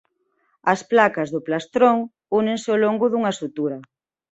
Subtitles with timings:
[0.73, 1.97] As placas do plastrón
[2.39, 3.77] únense ao longo dunha sutura.